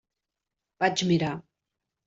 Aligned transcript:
Vaig 0.85 1.05
mirar. 1.11 1.33